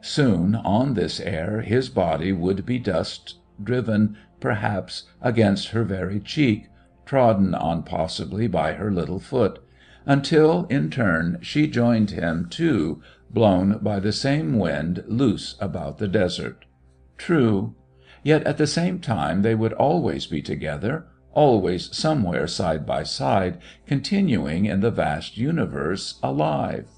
[0.00, 6.68] Soon, on this air, his body would be dust driven, perhaps, against her very cheek,
[7.06, 9.62] trodden on possibly by her little foot
[10.06, 16.06] until, in turn, she joined him, too, blown by the same wind loose about the
[16.08, 16.64] desert.
[17.18, 17.74] True.
[18.22, 23.58] Yet at the same time they would always be together, always somewhere side by side,
[23.86, 26.88] continuing in the vast universe, alive.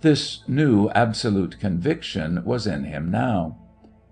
[0.00, 3.58] This new, absolute conviction was in him now.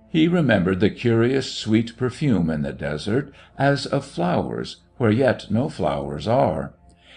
[0.09, 5.68] He remembered the curious, sweet perfume in the desert, as of flowers where yet no
[5.68, 6.74] flowers are.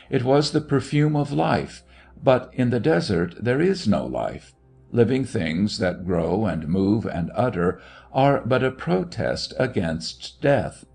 [0.10, 1.84] It was the perfume of life,
[2.24, 4.54] but in the desert there is no life.
[4.92, 7.80] Living things that grow and move and utter
[8.14, 10.86] are but a protest against death.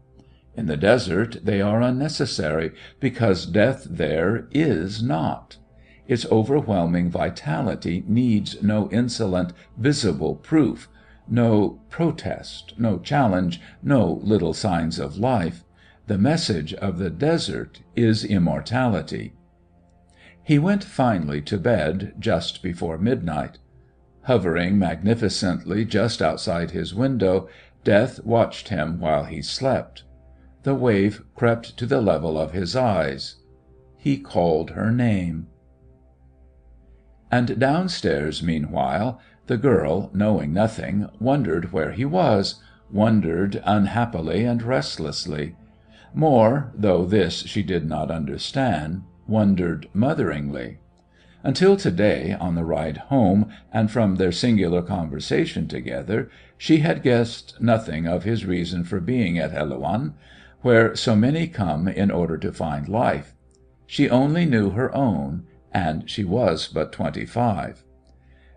[0.56, 5.56] In the desert they are unnecessary, because death there is not.
[6.06, 10.88] Its overwhelming vitality needs no insolent, visible proof,
[11.28, 15.64] no protest, no challenge, no little signs of life.
[16.06, 19.32] The message of the desert is immortality.
[20.44, 23.58] He went finally to bed just before midnight.
[24.22, 27.48] Hovering magnificently just outside his window,
[27.84, 30.04] Death watched him while he slept.
[30.62, 33.36] The wave crept to the level of his eyes.
[33.96, 35.48] He called her name.
[37.30, 45.56] And downstairs, meanwhile, the girl, knowing nothing, wondered where he was, wondered unhappily and restlessly.
[46.14, 50.78] More, though this she did not understand, wondered motheringly.
[51.44, 57.02] Until to day, on the ride home, and from their singular conversation together, she had
[57.02, 60.14] guessed nothing of his reason for being at Helouan,
[60.60, 63.34] where so many come in order to find life.
[63.86, 67.82] She only knew her own, and she was but twenty five.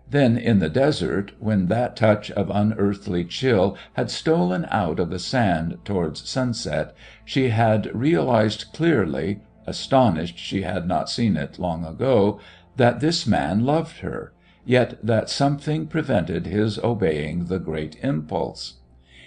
[0.08, 5.18] Then in the desert, when that touch of unearthly chill had stolen out of the
[5.18, 6.94] sand towards sunset,
[7.24, 12.38] she had realized clearly, astonished she had not seen it long ago,
[12.76, 14.32] that this man loved her,
[14.64, 18.74] yet that something prevented his obeying the great impulse.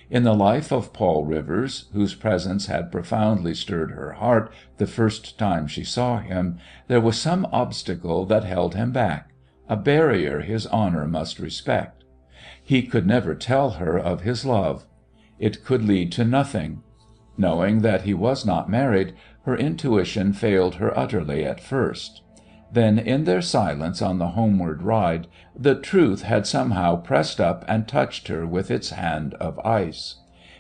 [0.09, 5.38] In the life of Paul Rivers, whose presence had profoundly stirred her heart the first
[5.38, 6.57] time she saw him,
[6.88, 9.29] there was some obstacle that held him back
[9.69, 12.03] a barrier his honour must respect.
[12.62, 14.85] He could never tell her of his love.
[15.38, 16.81] It could lead to nothing.
[17.38, 22.23] Knowing that he was not married, her intuition failed her utterly at first.
[22.71, 25.25] Then in their silence on the homeward ride
[25.58, 30.17] the truth had somehow pressed up and touched her with its hand of ice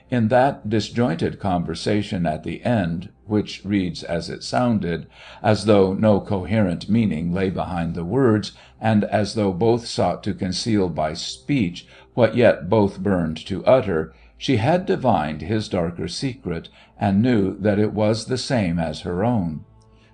[0.09, 5.05] in that disjointed conversation at the end, which reads as it sounded,
[5.43, 10.33] as though no coherent meaning lay behind the words, and as though both sought to
[10.33, 16.69] conceal by speech what yet both burned to utter, she had divined his darker secret,
[16.99, 19.63] and knew that it was the same as her own.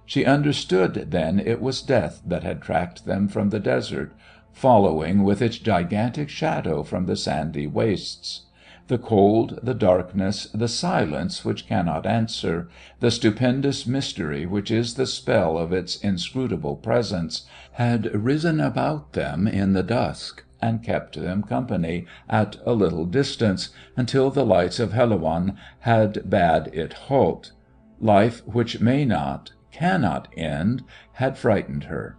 [0.05, 4.13] She understood then it was death that had tracked them from the desert,
[4.51, 8.45] following with its gigantic shadow from the sandy wastes
[8.87, 15.07] the cold, the darkness, the silence which cannot answer, the stupendous mystery which is the
[15.07, 21.41] spell of its inscrutable presence, had risen about them in the dusk and kept them
[21.41, 27.53] company at a little distance, until the lights of Helouan had bade it halt.
[27.99, 30.81] Life which may not, cannot end,
[31.13, 32.17] had frightened her.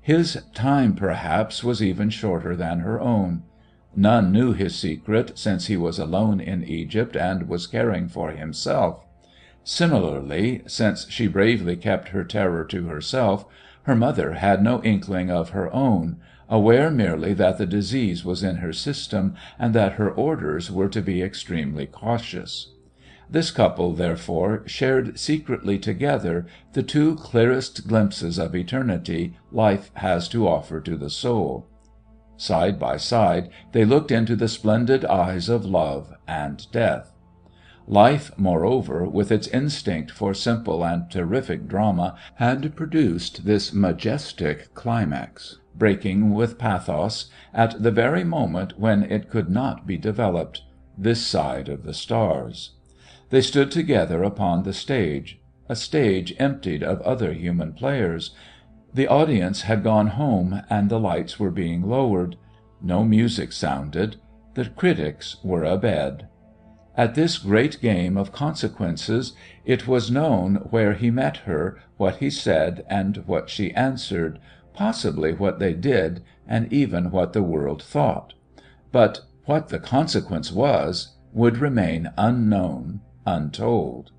[0.00, 3.42] His time, perhaps, was even shorter than her own.
[3.96, 9.04] None knew his secret, since he was alone in Egypt and was caring for himself.
[9.64, 13.44] Similarly, since she bravely kept her terror to herself,
[13.82, 18.56] her mother had no inkling of her own, aware merely that the disease was in
[18.56, 22.68] her system and that her orders were to be extremely cautious.
[23.32, 30.46] This couple, therefore, shared secretly together the two clearest glimpses of eternity life has to
[30.46, 31.66] offer to the soul.
[32.36, 37.14] Side by side they looked into the splendid eyes of love and death.
[37.86, 45.56] Life, moreover, with its instinct for simple and terrific drama, had produced this majestic climax,
[45.74, 50.60] breaking with pathos, at the very moment when it could not be developed
[50.98, 52.72] this side of the stars.
[53.32, 58.34] They stood together upon the stage a stage emptied of other human players
[58.92, 62.36] The audience had gone home and the lights were being lowered.
[62.82, 64.16] No music sounded.
[64.52, 66.26] The critics were abed.
[66.94, 69.32] At this great game of consequences
[69.64, 74.40] it was known where he met her, what he said and what she answered,
[74.74, 78.34] possibly what they did and even what the world thought.
[78.90, 84.10] But what the consequence was would remain unknown, untold.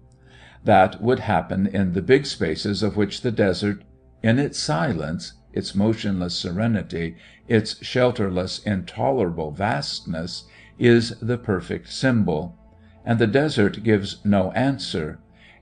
[0.63, 3.83] That would happen in the big spaces of which the desert,
[4.21, 7.15] in its silence, its motionless serenity,
[7.47, 10.45] its shelterless, intolerable vastness,
[10.79, 12.57] is the perfect symbol.
[13.05, 15.19] And the desert gives no answer.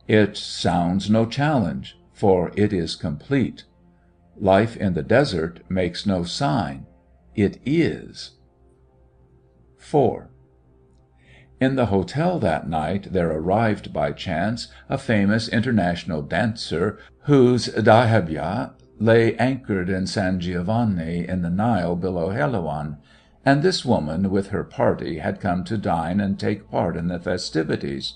[0.08, 3.64] It sounds no challenge, for it is complete.
[4.40, 6.86] Life in the desert makes no sign.
[7.36, 8.32] It is.
[9.80, 10.28] IV
[11.62, 18.72] In the hotel that night there arrived by chance a famous international dancer whose dahabeah
[18.98, 22.98] lay anchored in San Giovanni in the Nile below Helouan,
[23.46, 27.20] and this woman with her party had come to dine and take part in the
[27.20, 28.16] festivities.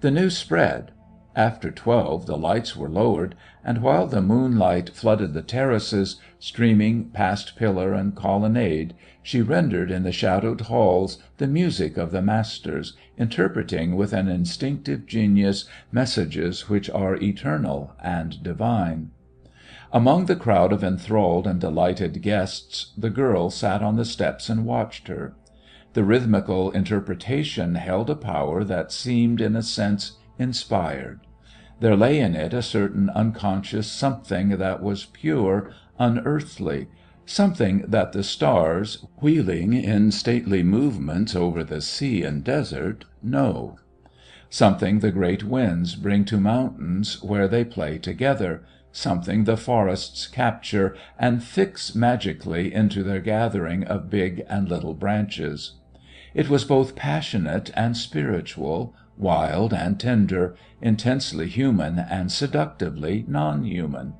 [0.00, 0.90] The news spread.
[1.36, 7.54] After twelve the lights were lowered, and while the moonlight flooded the terraces, streaming past
[7.54, 8.94] pillar and colonnade,
[9.28, 15.04] she rendered in the shadowed halls the music of the masters, interpreting with an instinctive
[15.04, 19.10] genius messages which are eternal and divine.
[19.92, 24.64] Among the crowd of enthralled and delighted guests the girl sat on the steps and
[24.64, 25.34] watched her.
[25.92, 31.20] The rhythmical interpretation held a power that seemed, in a sense, inspired.
[31.80, 36.86] There lay in it a certain unconscious something that was pure, unearthly,
[37.28, 43.78] something that the stars, wheeling in stately movements over the sea and desert, know;
[44.48, 48.62] something the great winds bring to mountains where they play together
[48.92, 55.74] something the forests capture and fix magically into their gathering of big and little branches.
[56.34, 64.14] It was both passionate and spiritual, wild and tender, intensely human and seductively non human.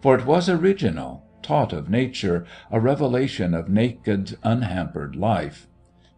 [0.00, 5.68] For it was original, taught of nature, a revelation of naked, unhampered life.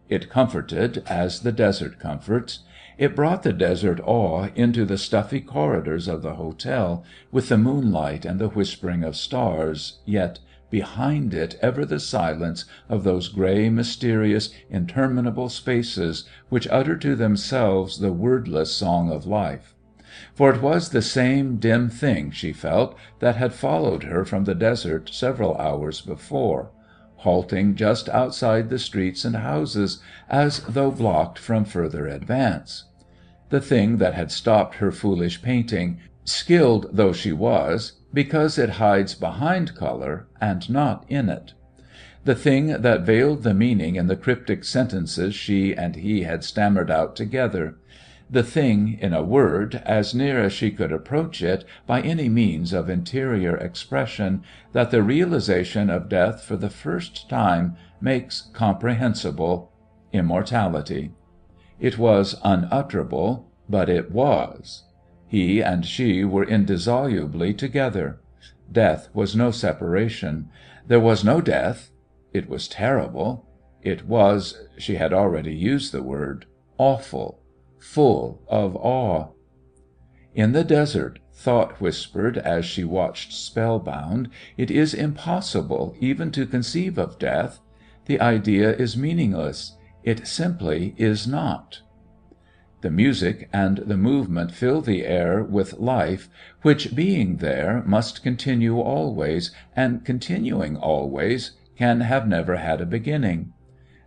[0.09, 2.61] It comforted as the desert comforts.
[2.97, 8.25] It brought the desert awe into the stuffy corridors of the hotel, with the moonlight
[8.25, 10.39] and the whispering of stars, yet
[10.71, 17.99] behind it ever the silence of those grey, mysterious, interminable spaces which utter to themselves
[17.99, 19.75] the wordless song of life.
[20.39, 24.55] For it was the same dim thing, she felt, that had followed her from the
[24.55, 26.71] desert several hours before
[27.17, 32.85] halting just outside the streets and houses, as though blocked from further advance.
[33.49, 39.15] The thing that had stopped her foolish painting, skilled though she was, because it hides
[39.15, 41.51] behind colour and not in it;
[42.23, 46.89] the thing that veiled the meaning in the cryptic sentences she and he had stammered
[46.89, 47.75] out together;
[48.29, 52.73] the thing, in a word, as near as she could approach it by any means
[52.73, 59.71] of interior expression, that the realisation of death for the first time makes comprehensible
[60.13, 61.11] immortality.
[61.79, 64.83] It was unutterable, but it was.
[65.27, 68.19] He and she were indissolubly together.
[68.71, 70.49] Death was no separation.
[70.87, 71.91] There was no death.
[72.33, 73.47] It was terrible.
[73.81, 76.45] It was she had already used the word
[76.77, 77.38] awful,
[77.79, 79.29] full of awe.
[80.35, 86.97] In the desert, thought whispered as she watched spellbound, it is impossible even to conceive
[86.97, 87.59] of death.
[88.05, 89.77] The idea is meaningless.
[90.03, 91.81] It simply is not.
[92.81, 96.29] The music and the movement fill the air with life
[96.61, 103.53] which, being there, must continue always, and continuing always, can have never had a beginning.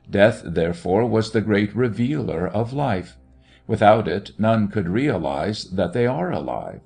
[0.08, 3.18] Death, therefore, was the great revealer of life.
[3.66, 6.80] Without it none could realise that they are alive.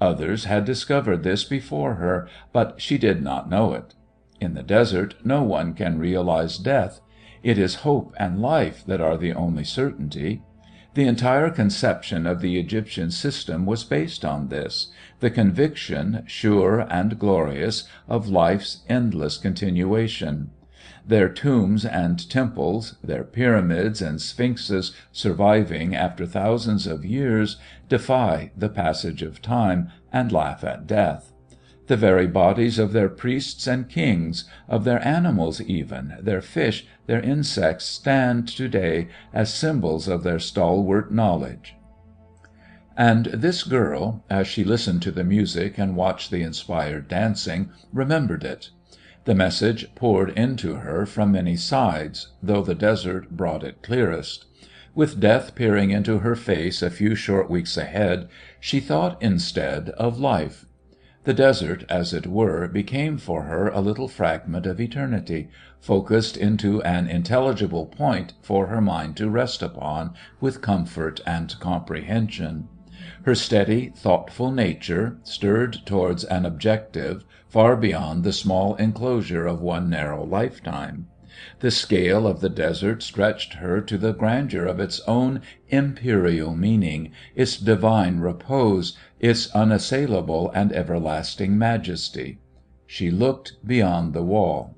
[0.00, 3.94] Others had discovered this before her, but she did not know it.
[4.40, 7.00] In the desert no one can realise death.
[7.42, 10.42] It is hope and life that are the only certainty.
[10.94, 14.90] The entire conception of the Egyptian system was based on this
[15.20, 20.50] the conviction, sure and glorious, of life's endless continuation.
[21.08, 27.56] Their tombs and temples, their pyramids and sphinxes surviving after thousands of years,
[27.88, 31.32] defy the passage of time, and laugh at death.
[31.86, 37.22] The very bodies of their priests and kings, of their animals even, their fish, their
[37.22, 41.74] insects stand to day as symbols of their stalwart knowledge.
[42.98, 48.44] And this girl, as she listened to the music and watched the inspired dancing, remembered
[48.44, 48.68] it.
[49.28, 54.46] The message poured in to her from many sides, though the desert brought it clearest.
[54.94, 60.18] With death peering into her face a few short weeks ahead, she thought instead of
[60.18, 60.64] life.
[61.24, 66.82] The desert, as it were, became for her a little fragment of eternity, focussed into
[66.82, 72.66] an intelligible point for her mind to rest upon with comfort and comprehension.
[73.24, 79.88] Her steady, thoughtful nature stirred towards an objective far beyond the small enclosure of one
[79.88, 81.06] narrow lifetime.
[81.60, 87.10] The scale of the desert stretched her to the grandeur of its own imperial meaning,
[87.34, 92.38] its divine repose, its unassailable and everlasting majesty.
[92.86, 94.76] She looked beyond the wall.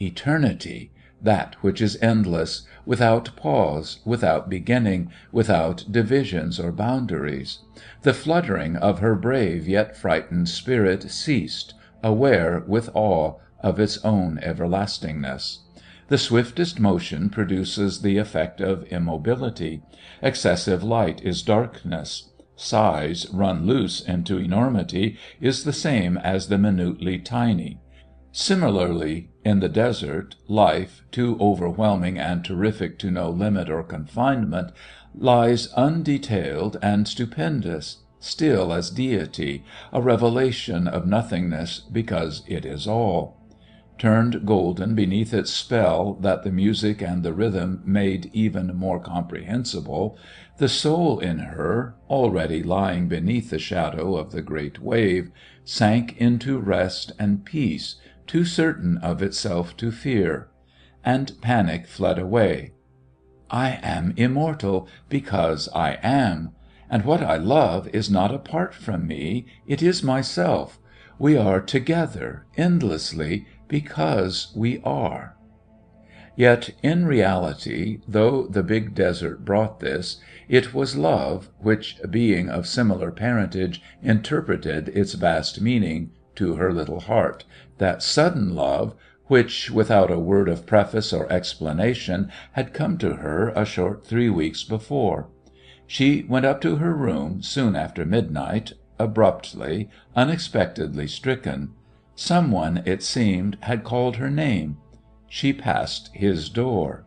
[0.00, 0.90] Eternity!
[1.20, 7.60] That which is endless, without pause, without beginning, without divisions or boundaries.
[8.02, 11.73] The fluttering of her brave yet frightened spirit ceased,
[12.04, 15.60] aware, with awe, of its own everlastingness.
[16.08, 19.82] The swiftest motion produces the effect of immobility.
[20.20, 22.30] Excessive light is darkness.
[22.56, 27.80] Size run loose into enormity is the same as the minutely tiny.
[28.32, 34.72] Similarly, in the desert, life, too overwhelming and terrific to know limit or confinement,
[35.14, 39.62] lies undetailed and stupendous, still as deity,
[39.92, 43.36] a revelation of nothingness because it is all.
[43.98, 50.18] Turned golden beneath its spell that the music and the rhythm made even more comprehensible,
[50.56, 55.30] the soul in her, already lying beneath the shadow of the great wave,
[55.64, 57.96] sank into rest and peace,
[58.26, 60.48] too certain of itself to fear.
[61.04, 62.72] And panic fled away.
[63.50, 66.54] I am immortal because I am.
[66.94, 70.78] And what I love is not apart from me, it is myself.
[71.18, 75.36] We are together, endlessly, because we are.
[76.36, 82.64] Yet, in reality, though the big desert brought this, it was love which, being of
[82.64, 87.44] similar parentage, interpreted its vast meaning to her little heart,
[87.78, 93.48] that sudden love which, without a word of preface or explanation, had come to her
[93.56, 95.28] a short three weeks before.
[95.86, 101.72] She went up to her room soon after midnight, abruptly, unexpectedly stricken.
[102.14, 104.78] Some one, it seemed, had called her name.
[105.28, 107.04] She passed his door.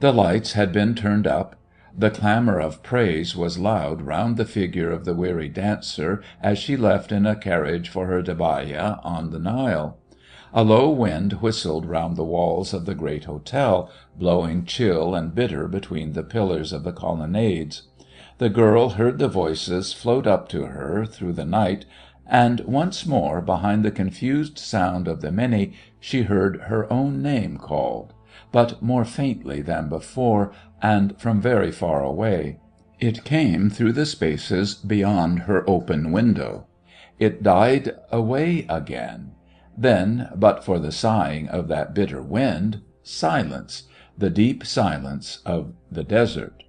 [0.00, 1.56] The lights had been turned up.
[1.96, 6.76] The clamour of praise was loud round the figure of the weary dancer as she
[6.76, 9.96] left in a carriage for her dahabîyeh on the Nile.
[10.54, 15.66] A low wind whistled round the walls of the great hotel, blowing chill and bitter
[15.68, 17.82] between the pillars of the colonnades.
[18.38, 21.84] The girl heard the voices float up to her through the night,
[22.26, 27.56] and once more, behind the confused sound of the many, she heard her own name
[27.56, 28.12] called;
[28.52, 32.58] but more faintly than before, and from very far away.
[33.00, 36.66] It came through the spaces beyond her open window.
[37.18, 39.32] It died away again.
[39.76, 43.84] Then, but for the sighing of that bitter wind, silence
[44.18, 46.62] the deep silence of the desert.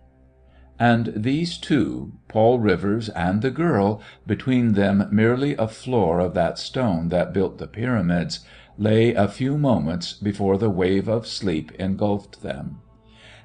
[0.79, 6.59] And these two, Paul Rivers and the girl, between them merely a floor of that
[6.59, 8.41] stone that built the Pyramids,
[8.77, 12.81] lay a few moments before the wave of sleep engulfed them.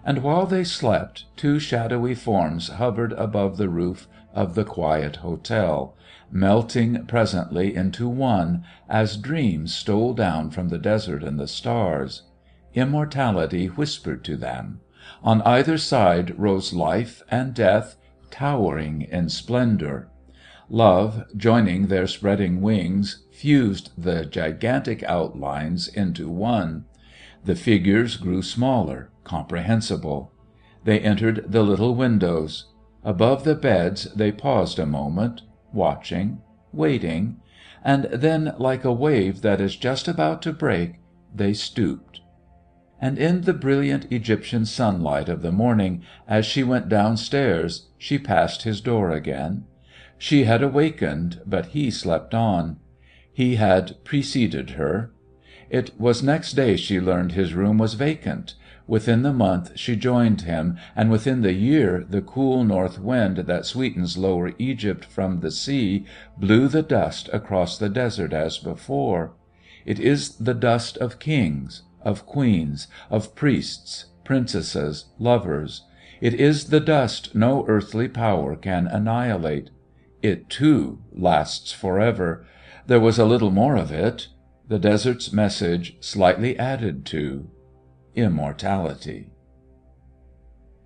[0.04, 5.94] And while they slept, two shadowy forms hovered above the roof of the quiet hotel,
[6.32, 12.22] melting presently into one, as dreams stole down from the desert and the stars.
[12.74, 14.80] Immortality whispered to them.
[15.22, 17.96] On either side rose Life and Death,
[18.30, 20.08] towering in splendour.
[20.70, 26.86] Love, joining their spreading wings, fused the gigantic outlines into one.
[27.44, 30.32] The figures grew smaller, comprehensible.
[30.84, 32.66] They entered the little windows.
[33.04, 35.42] Above the beds they paused a moment,
[35.72, 36.40] watching,
[36.72, 37.40] waiting;
[37.84, 41.00] and then, like a wave that is just about to break,
[41.34, 42.20] they stooped
[43.02, 48.62] and in the brilliant Egyptian sunlight of the morning, as she went downstairs, she passed
[48.62, 49.64] his door again.
[50.16, 52.76] She had awakened, but he slept on.
[53.32, 55.10] He had preceded her.
[55.68, 58.54] It was next day she learned his room was vacant.
[58.92, 63.64] Within the month she joined him, and within the year the cool north wind that
[63.64, 66.04] sweetens Lower Egypt from the sea
[66.36, 69.32] blew the dust across the desert as before.
[69.86, 75.84] It is the dust of kings of queens, of priests, princesses, lovers.
[76.20, 79.70] It is the dust no earthly power can annihilate.
[80.20, 82.44] It, too, lasts forever.
[82.86, 84.28] There was a little more of it.
[84.68, 87.48] The desert's message slightly added to
[88.14, 89.30] immortality.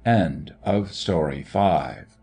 [0.05, 2.16] End of Story five